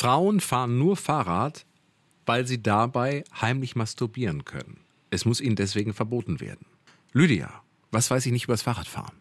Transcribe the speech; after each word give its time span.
Frauen 0.00 0.40
fahren 0.40 0.78
nur 0.78 0.96
Fahrrad, 0.96 1.66
weil 2.24 2.46
sie 2.46 2.62
dabei 2.62 3.22
heimlich 3.38 3.76
masturbieren 3.76 4.46
können. 4.46 4.80
Es 5.10 5.26
muss 5.26 5.42
ihnen 5.42 5.56
deswegen 5.56 5.92
verboten 5.92 6.40
werden. 6.40 6.64
Lydia, 7.12 7.62
was 7.90 8.10
weiß 8.10 8.24
ich 8.24 8.32
nicht 8.32 8.44
über 8.44 8.54
das 8.54 8.62
Fahrradfahren? 8.62 9.14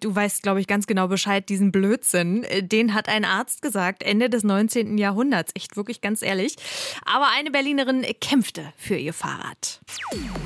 Du 0.00 0.16
weißt, 0.16 0.42
glaube 0.42 0.62
ich, 0.62 0.66
ganz 0.66 0.86
genau 0.86 1.08
Bescheid, 1.08 1.46
diesen 1.50 1.72
Blödsinn. 1.72 2.46
Den 2.62 2.94
hat 2.94 3.10
ein 3.10 3.26
Arzt 3.26 3.60
gesagt, 3.60 4.02
Ende 4.02 4.30
des 4.30 4.44
19. 4.44 4.96
Jahrhunderts. 4.96 5.52
Echt 5.54 5.76
wirklich 5.76 6.00
ganz 6.00 6.22
ehrlich. 6.22 6.56
Aber 7.04 7.28
eine 7.36 7.50
Berlinerin 7.50 8.02
kämpfte 8.22 8.72
für 8.78 8.96
ihr 8.96 9.12
Fahrrad. 9.12 9.82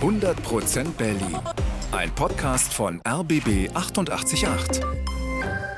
100% 0.00 0.90
Berlin. 0.94 1.38
Ein 1.92 2.12
Podcast 2.16 2.74
von 2.74 3.00
RBB 3.06 3.70
888. 3.74 4.82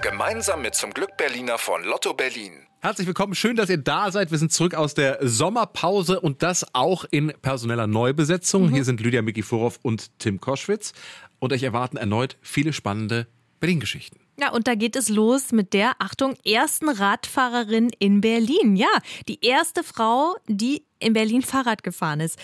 Gemeinsam 0.00 0.62
mit 0.62 0.74
zum 0.74 0.90
Glück 0.94 1.18
Berliner 1.18 1.58
von 1.58 1.84
Lotto 1.84 2.14
Berlin. 2.14 2.69
Herzlich 2.82 3.06
willkommen, 3.06 3.34
schön, 3.34 3.56
dass 3.56 3.68
ihr 3.68 3.76
da 3.76 4.10
seid. 4.10 4.30
Wir 4.30 4.38
sind 4.38 4.54
zurück 4.54 4.74
aus 4.74 4.94
der 4.94 5.18
Sommerpause 5.20 6.18
und 6.18 6.42
das 6.42 6.74
auch 6.74 7.04
in 7.10 7.30
personeller 7.42 7.86
Neubesetzung. 7.86 8.68
Mhm. 8.68 8.74
Hier 8.74 8.84
sind 8.86 9.02
Lydia 9.02 9.20
Mikiforov 9.20 9.78
und 9.82 10.18
Tim 10.18 10.40
Koschwitz 10.40 10.94
und 11.40 11.52
euch 11.52 11.62
erwarten 11.62 11.98
erneut 11.98 12.38
viele 12.40 12.72
spannende 12.72 13.26
Berlin-Geschichten. 13.60 14.18
Ja, 14.40 14.52
und 14.52 14.66
da 14.66 14.74
geht 14.74 14.96
es 14.96 15.10
los 15.10 15.52
mit 15.52 15.74
der, 15.74 15.92
Achtung, 15.98 16.34
ersten 16.46 16.88
Radfahrerin 16.88 17.90
in 17.98 18.22
Berlin. 18.22 18.74
Ja, 18.74 18.88
die 19.28 19.44
erste 19.44 19.84
Frau, 19.84 20.34
die 20.46 20.86
in 21.00 21.14
Berlin 21.14 21.42
Fahrrad 21.42 21.82
gefahren 21.82 22.20
ist. 22.20 22.38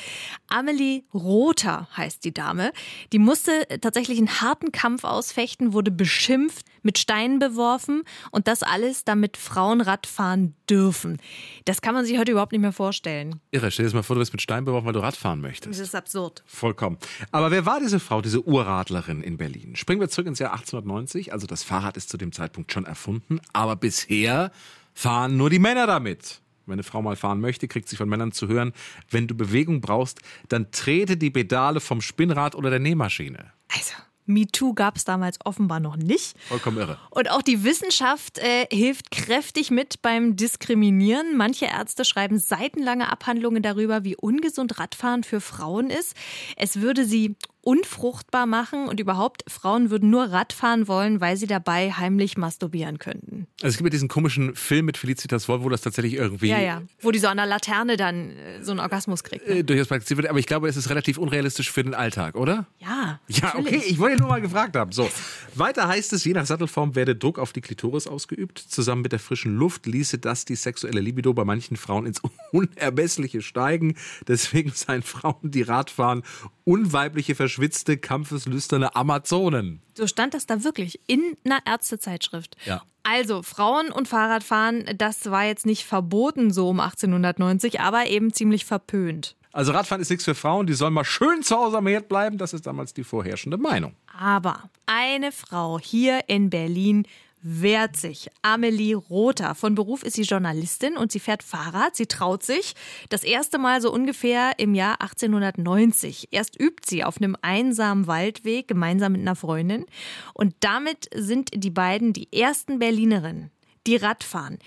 Amelie 0.48 1.04
Rother 1.14 1.88
heißt 1.96 2.24
die 2.24 2.32
Dame. 2.34 2.72
Die 3.12 3.18
musste 3.18 3.66
tatsächlich 3.80 4.18
einen 4.18 4.40
harten 4.40 4.72
Kampf 4.72 5.04
ausfechten, 5.04 5.72
wurde 5.72 5.90
beschimpft, 5.90 6.66
mit 6.82 6.98
Steinen 6.98 7.38
beworfen 7.38 8.02
und 8.30 8.48
das 8.48 8.62
alles, 8.62 9.04
damit 9.04 9.36
Frauen 9.36 9.80
Rad 9.80 10.06
fahren 10.06 10.54
dürfen. 10.70 11.18
Das 11.64 11.82
kann 11.82 11.94
man 11.94 12.04
sich 12.06 12.16
heute 12.18 12.32
überhaupt 12.32 12.52
nicht 12.52 12.60
mehr 12.60 12.72
vorstellen. 12.72 13.40
Irre, 13.50 13.70
stell 13.70 13.88
dir 13.88 13.94
mal 13.94 14.02
vor, 14.02 14.14
du 14.14 14.20
wirst 14.20 14.32
mit 14.32 14.40
Steinen 14.40 14.64
beworfen, 14.64 14.86
weil 14.86 14.92
du 14.92 15.00
Rad 15.00 15.16
fahren 15.16 15.40
möchtest. 15.40 15.78
Das 15.78 15.86
ist 15.86 15.94
absurd. 15.94 16.42
Vollkommen. 16.46 16.96
Aber 17.32 17.50
wer 17.50 17.66
war 17.66 17.80
diese 17.80 18.00
Frau, 18.00 18.22
diese 18.22 18.46
Urradlerin 18.46 19.22
in 19.22 19.36
Berlin? 19.36 19.76
Springen 19.76 20.00
wir 20.00 20.08
zurück 20.08 20.28
ins 20.28 20.38
Jahr 20.38 20.52
1890. 20.52 21.32
Also 21.32 21.46
das 21.46 21.62
Fahrrad 21.62 21.85
ist 21.94 22.08
zu 22.08 22.16
dem 22.16 22.32
Zeitpunkt 22.32 22.72
schon 22.72 22.86
erfunden, 22.86 23.40
aber 23.52 23.76
bisher 23.76 24.50
fahren 24.94 25.36
nur 25.36 25.50
die 25.50 25.58
Männer 25.58 25.86
damit. 25.86 26.40
Wenn 26.66 26.74
eine 26.74 26.82
Frau 26.82 27.02
mal 27.02 27.16
fahren 27.16 27.40
möchte, 27.40 27.68
kriegt 27.68 27.88
sie 27.88 27.96
von 27.96 28.08
Männern 28.08 28.32
zu 28.32 28.48
hören, 28.48 28.72
wenn 29.10 29.28
du 29.28 29.34
Bewegung 29.34 29.80
brauchst, 29.80 30.20
dann 30.48 30.72
trete 30.72 31.16
die 31.16 31.30
Pedale 31.30 31.80
vom 31.80 32.00
Spinnrad 32.00 32.54
oder 32.56 32.70
der 32.70 32.80
Nähmaschine. 32.80 33.52
Also, 33.68 33.92
MeToo 34.26 34.74
gab 34.74 34.96
es 34.96 35.04
damals 35.04 35.38
offenbar 35.44 35.80
noch 35.80 35.96
nicht. 35.96 36.36
Vollkommen 36.48 36.78
irre. 36.78 36.98
Und 37.10 37.30
auch 37.30 37.42
die 37.42 37.62
Wissenschaft 37.62 38.38
äh, 38.38 38.66
hilft 38.72 39.10
kräftig 39.12 39.70
mit 39.70 40.02
beim 40.02 40.34
Diskriminieren. 40.36 41.36
Manche 41.36 41.66
Ärzte 41.66 42.04
schreiben 42.04 42.38
seitenlange 42.38 43.10
Abhandlungen 43.10 43.62
darüber, 43.62 44.02
wie 44.04 44.16
ungesund 44.16 44.78
Radfahren 44.80 45.22
für 45.22 45.40
Frauen 45.40 45.90
ist. 45.90 46.14
Es 46.56 46.80
würde 46.80 47.04
sie 47.04 47.36
unfruchtbar 47.66 48.46
machen 48.46 48.86
und 48.86 49.00
überhaupt 49.00 49.42
Frauen 49.48 49.90
würden 49.90 50.08
nur 50.08 50.30
Radfahren 50.30 50.86
wollen, 50.86 51.20
weil 51.20 51.36
sie 51.36 51.48
dabei 51.48 51.90
heimlich 51.90 52.36
masturbieren 52.36 53.00
könnten. 53.00 53.48
Also 53.60 53.72
es 53.72 53.76
gibt 53.78 53.86
ja 53.86 53.90
diesen 53.90 54.06
komischen 54.06 54.54
Film 54.54 54.86
mit 54.86 54.96
Felicitas 54.96 55.48
Woll, 55.48 55.64
wo 55.64 55.68
das 55.68 55.80
tatsächlich 55.80 56.14
irgendwie... 56.14 56.46
Ja, 56.46 56.60
ja, 56.60 56.82
wo 57.00 57.10
die 57.10 57.18
so 57.18 57.26
an 57.26 57.38
der 57.38 57.46
Laterne 57.46 57.96
dann 57.96 58.30
äh, 58.30 58.62
so 58.62 58.70
einen 58.70 58.78
Orgasmus 58.78 59.24
kriegt. 59.24 59.48
Ne? 59.48 59.56
Äh, 59.56 59.64
durchaus 59.64 59.88
praktiziert 59.88 60.18
wird, 60.18 60.28
aber 60.28 60.38
ich 60.38 60.46
glaube, 60.46 60.68
es 60.68 60.76
ist 60.76 60.90
relativ 60.90 61.18
unrealistisch 61.18 61.72
für 61.72 61.82
den 61.82 61.94
Alltag, 61.94 62.36
oder? 62.36 62.66
Ja, 62.78 63.18
Ja, 63.26 63.56
okay, 63.56 63.82
ich 63.84 63.98
wollte 63.98 64.18
nur 64.18 64.28
mal 64.28 64.40
gefragt 64.40 64.76
haben. 64.76 64.92
So, 64.92 65.10
weiter 65.56 65.88
heißt 65.88 66.12
es, 66.12 66.24
je 66.24 66.34
nach 66.34 66.46
Sattelform 66.46 66.94
werde 66.94 67.16
Druck 67.16 67.40
auf 67.40 67.52
die 67.52 67.62
Klitoris 67.62 68.06
ausgeübt. 68.06 68.60
Zusammen 68.60 69.02
mit 69.02 69.10
der 69.10 69.18
frischen 69.18 69.56
Luft 69.56 69.86
ließe 69.86 70.18
das 70.18 70.44
die 70.44 70.54
sexuelle 70.54 71.00
Libido 71.00 71.34
bei 71.34 71.44
manchen 71.44 71.76
Frauen 71.76 72.06
ins 72.06 72.22
Unermessliche 72.52 73.42
steigen. 73.42 73.96
Deswegen 74.28 74.70
seien 74.70 75.02
Frauen, 75.02 75.50
die 75.50 75.62
Radfahren, 75.62 76.22
unweibliche 76.62 77.34
Verschwörungen 77.34 77.55
verschwitzte, 77.56 77.96
kampfeslüsterne 77.96 78.94
Amazonen. 78.94 79.80
So 79.96 80.06
stand 80.06 80.34
das 80.34 80.44
da 80.44 80.62
wirklich 80.62 81.00
in 81.06 81.36
einer 81.44 81.60
Ärztezeitschrift. 81.64 82.54
Ja. 82.66 82.82
Also, 83.02 83.42
Frauen 83.42 83.90
und 83.90 84.08
Fahrradfahren, 84.08 84.84
das 84.98 85.30
war 85.30 85.44
jetzt 85.44 85.64
nicht 85.64 85.84
verboten 85.84 86.50
so 86.50 86.68
um 86.68 86.80
1890, 86.80 87.80
aber 87.80 88.06
eben 88.06 88.32
ziemlich 88.32 88.66
verpönt. 88.66 89.36
Also 89.52 89.72
Radfahren 89.72 90.02
ist 90.02 90.10
nichts 90.10 90.26
für 90.26 90.34
Frauen, 90.34 90.66
die 90.66 90.74
sollen 90.74 90.92
mal 90.92 91.04
schön 91.04 91.42
zu 91.42 91.56
Hause 91.56 91.78
am 91.78 91.86
Herd 91.86 92.10
bleiben, 92.10 92.36
das 92.36 92.52
ist 92.52 92.66
damals 92.66 92.92
die 92.92 93.04
vorherrschende 93.04 93.56
Meinung. 93.56 93.94
Aber 94.14 94.64
eine 94.84 95.32
Frau 95.32 95.78
hier 95.78 96.24
in 96.26 96.50
Berlin 96.50 97.06
wehrt 97.42 97.96
sich. 97.96 98.28
Amelie 98.42 98.94
Rother. 98.94 99.54
Von 99.54 99.74
Beruf 99.74 100.02
ist 100.02 100.14
sie 100.14 100.22
Journalistin 100.22 100.96
und 100.96 101.12
sie 101.12 101.20
fährt 101.20 101.42
Fahrrad. 101.42 101.94
Sie 101.96 102.06
traut 102.06 102.42
sich. 102.42 102.74
Das 103.08 103.22
erste 103.24 103.58
Mal 103.58 103.80
so 103.80 103.92
ungefähr 103.92 104.58
im 104.58 104.74
Jahr 104.74 105.00
1890. 105.00 106.28
Erst 106.32 106.60
übt 106.60 106.82
sie 106.86 107.04
auf 107.04 107.18
einem 107.18 107.36
einsamen 107.42 108.06
Waldweg 108.06 108.68
gemeinsam 108.68 109.12
mit 109.12 109.20
einer 109.20 109.36
Freundin. 109.36 109.86
Und 110.34 110.54
damit 110.60 111.08
sind 111.14 111.50
die 111.54 111.70
beiden 111.70 112.12
die 112.12 112.32
ersten 112.32 112.78
Berlinerinnen, 112.78 113.50
die 113.86 113.96
Radfahren. 113.96 114.58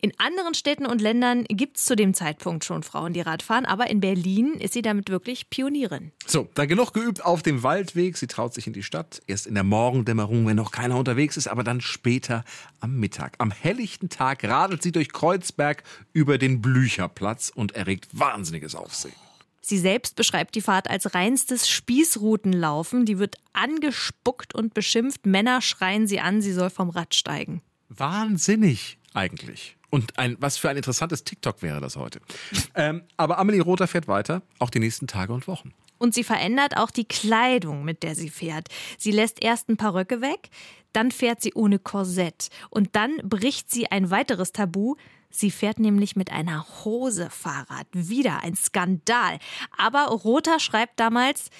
In 0.00 0.12
anderen 0.18 0.54
Städten 0.54 0.86
und 0.86 1.00
Ländern 1.00 1.44
gibt 1.44 1.76
es 1.76 1.84
zu 1.84 1.94
dem 1.94 2.14
Zeitpunkt 2.14 2.64
schon 2.64 2.82
Frauen, 2.82 3.12
die 3.12 3.20
Radfahren, 3.20 3.66
aber 3.66 3.90
in 3.90 4.00
Berlin 4.00 4.54
ist 4.54 4.72
sie 4.72 4.82
damit 4.82 5.10
wirklich 5.10 5.50
Pionierin. 5.50 6.12
So, 6.26 6.48
dann 6.54 6.68
genug 6.68 6.94
geübt 6.94 7.24
auf 7.24 7.42
dem 7.42 7.62
Waldweg. 7.62 8.16
Sie 8.16 8.26
traut 8.26 8.54
sich 8.54 8.66
in 8.66 8.72
die 8.72 8.82
Stadt. 8.82 9.20
Erst 9.26 9.46
in 9.46 9.54
der 9.54 9.64
Morgendämmerung, 9.64 10.46
wenn 10.46 10.56
noch 10.56 10.70
keiner 10.70 10.96
unterwegs 10.96 11.36
ist, 11.36 11.48
aber 11.48 11.64
dann 11.64 11.80
später 11.80 12.44
am 12.80 12.98
Mittag. 12.98 13.34
Am 13.38 13.50
helllichten 13.50 14.08
Tag 14.08 14.44
radelt 14.44 14.82
sie 14.82 14.92
durch 14.92 15.12
Kreuzberg 15.12 15.82
über 16.12 16.38
den 16.38 16.62
Blücherplatz 16.62 17.52
und 17.54 17.72
erregt 17.72 18.08
wahnsinniges 18.12 18.74
Aufsehen. 18.74 19.14
Sie 19.60 19.78
selbst 19.78 20.16
beschreibt 20.16 20.54
die 20.54 20.62
Fahrt 20.62 20.88
als 20.88 21.14
reinstes 21.14 21.68
Spießrutenlaufen. 21.68 23.04
Die 23.04 23.18
wird 23.18 23.36
angespuckt 23.52 24.54
und 24.54 24.72
beschimpft. 24.72 25.26
Männer 25.26 25.60
schreien 25.60 26.06
sie 26.06 26.20
an, 26.20 26.40
sie 26.40 26.52
soll 26.52 26.70
vom 26.70 26.88
Rad 26.88 27.14
steigen. 27.14 27.60
Wahnsinnig 27.90 28.98
eigentlich. 29.12 29.76
Und 29.90 30.18
ein, 30.18 30.36
was 30.38 30.56
für 30.56 30.70
ein 30.70 30.76
interessantes 30.76 31.24
TikTok 31.24 31.62
wäre 31.62 31.80
das 31.80 31.96
heute. 31.96 32.20
ähm, 32.74 33.02
aber 33.16 33.38
Amelie 33.38 33.60
Rother 33.60 33.88
fährt 33.88 34.08
weiter, 34.08 34.42
auch 34.58 34.70
die 34.70 34.78
nächsten 34.78 35.06
Tage 35.06 35.32
und 35.32 35.48
Wochen. 35.48 35.74
Und 35.98 36.14
sie 36.14 36.24
verändert 36.24 36.78
auch 36.78 36.90
die 36.90 37.04
Kleidung, 37.04 37.84
mit 37.84 38.02
der 38.02 38.14
sie 38.14 38.30
fährt. 38.30 38.68
Sie 38.96 39.10
lässt 39.10 39.42
erst 39.42 39.68
ein 39.68 39.76
paar 39.76 39.94
Röcke 39.94 40.22
weg, 40.22 40.48
dann 40.94 41.10
fährt 41.10 41.42
sie 41.42 41.52
ohne 41.54 41.78
Korsett. 41.78 42.48
Und 42.70 42.96
dann 42.96 43.18
bricht 43.22 43.70
sie 43.70 43.90
ein 43.90 44.10
weiteres 44.10 44.52
Tabu. 44.52 44.94
Sie 45.28 45.50
fährt 45.50 45.78
nämlich 45.78 46.16
mit 46.16 46.32
einer 46.32 46.66
Hose 46.84 47.28
Fahrrad. 47.28 47.86
Wieder 47.92 48.42
ein 48.42 48.56
Skandal. 48.56 49.38
Aber 49.76 50.06
Rother 50.06 50.58
schreibt 50.58 50.98
damals, 50.98 51.50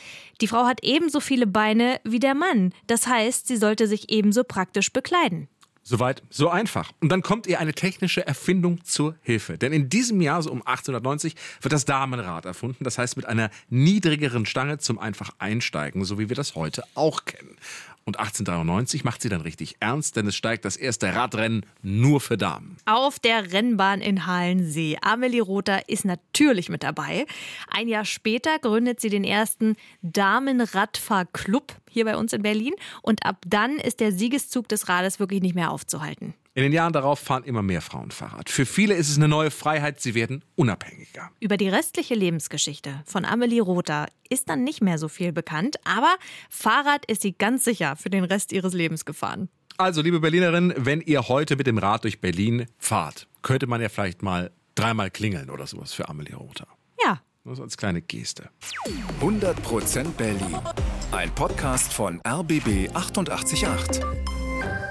die 0.41 0.49
Frau 0.49 0.65
hat 0.65 0.83
ebenso 0.83 1.21
viele 1.21 1.47
Beine 1.47 2.01
wie 2.05 2.19
der 2.19 2.35
Mann. 2.35 2.73
Das 2.87 3.07
heißt, 3.07 3.47
sie 3.47 3.57
sollte 3.57 3.87
sich 3.87 4.11
ebenso 4.11 4.43
praktisch 4.43 4.91
bekleiden. 4.93 5.49
Soweit, 5.83 6.23
so 6.29 6.51
einfach. 6.51 6.93
Und 7.01 7.11
dann 7.11 7.23
kommt 7.23 7.47
ihr 7.47 7.59
eine 7.59 7.73
technische 7.73 8.27
Erfindung 8.27 8.85
zur 8.85 9.17
Hilfe. 9.23 9.57
Denn 9.57 9.73
in 9.73 9.89
diesem 9.89 10.21
Jahr, 10.21 10.43
so 10.43 10.51
um 10.51 10.59
1890, 10.59 11.35
wird 11.63 11.73
das 11.73 11.87
Damenrad 11.87 12.45
erfunden. 12.45 12.85
Das 12.85 12.99
heißt 12.99 13.17
mit 13.17 13.27
einer 13.27 13.51
niedrigeren 13.71 14.45
Stange 14.45 14.79
zum 14.79 14.99
einfach 14.99 15.31
Einsteigen, 15.39 16.05
so 16.05 16.19
wie 16.19 16.29
wir 16.29 16.37
das 16.37 16.55
heute 16.55 16.85
auch 16.95 17.25
kennen. 17.25 17.57
Und 18.05 18.19
1893 18.19 19.05
macht 19.05 19.23
sie 19.23 19.29
dann 19.29 19.43
richtig 19.43 19.77
ernst, 19.81 20.17
denn 20.17 20.27
es 20.27 20.35
steigt 20.35 20.65
das 20.65 20.77
erste 20.77 21.15
Radrennen 21.15 21.67
nur 21.83 22.21
für 22.21 22.37
Damen. 22.37 22.77
Auf 22.87 23.19
der 23.19 23.53
Rennbahn 23.53 24.01
in 24.01 24.27
Halensee. 24.27 24.97
Amelie 25.01 25.43
Rother 25.43 25.89
ist 25.89 26.05
natürlich 26.05 26.69
mit 26.69 26.83
dabei. 26.83 27.27
Ein 27.69 27.89
Jahr 27.89 28.05
später 28.05 28.59
gründet 28.59 29.01
sie 29.01 29.11
den 29.11 29.25
ersten 29.25 29.77
Damenradfahrclub 30.03 31.77
hier 31.89 32.05
bei 32.05 32.17
uns 32.17 32.33
in 32.33 32.43
Berlin. 32.43 32.75
Und 33.03 33.25
ab 33.25 33.45
dann 33.47 33.77
ist 33.77 34.01
der 34.01 34.13
Siegeszug 34.13 34.69
des 34.69 34.89
Rades 34.89 35.21
wirklich 35.21 35.43
nicht 35.43 35.55
mehr 35.55 35.71
aufzuhalten. 35.71 36.35
In 36.53 36.65
den 36.65 36.73
Jahren 36.73 36.93
darauf 36.93 37.21
fahren 37.21 37.45
immer 37.45 37.63
mehr 37.63 37.81
Frauen 37.81 38.11
Fahrrad. 38.11 38.51
Für 38.51 38.67
viele 38.67 38.95
ist 38.95 39.09
es 39.09 39.17
eine 39.17 39.29
neue 39.29 39.53
Freiheit, 39.53 40.01
sie 40.01 40.15
werden 40.15 40.45
unabhängiger. 40.57 41.31
Über 41.39 41.57
die 41.57 41.69
restliche 41.69 42.15
Lebensgeschichte 42.15 43.03
von 43.07 43.25
Amelie 43.25 43.63
Rother 43.63 44.09
ist 44.29 44.49
dann 44.49 44.65
nicht 44.65 44.83
mehr 44.83 44.99
so 44.99 45.07
viel 45.07 45.33
bekannt, 45.33 45.77
aber 45.85 46.13
Fahrrad 46.49 47.07
ist 47.07 47.23
sie 47.23 47.33
ganz 47.33 47.65
sicher 47.65 47.95
für 47.95 48.11
den 48.11 48.25
Rest 48.25 48.51
ihres 48.51 48.75
Lebens 48.75 49.05
gefahren. 49.05 49.49
Also, 49.77 50.03
liebe 50.03 50.19
Berlinerinnen, 50.19 50.75
wenn 50.77 51.01
ihr 51.01 51.29
heute 51.29 51.55
mit 51.55 51.69
dem 51.69 51.79
Rad 51.79 52.03
durch 52.03 52.21
Berlin 52.21 52.67
fahrt, 52.79 53.29
könnte 53.43 53.69
man 53.69 53.81
ja 53.81 53.89
vielleicht 53.89 54.23
mal 54.23 54.51
dreimal 54.75 55.11
klingeln 55.11 55.51
oder 55.51 55.69
sowas 55.69 55.93
für 55.93 56.09
Amelie 56.09 56.35
Rother. 56.35 56.67
Ja. 57.03 57.23
Nur 57.45 57.55
so 57.55 57.63
als 57.63 57.77
kleine 57.77 58.03
Geste. 58.03 58.51
100% 59.21 60.11
Berlin. 60.19 60.59
Ein 61.13 61.35
Podcast 61.35 61.93
von 61.93 62.21
RBB 62.27 62.91
888. 62.93 64.40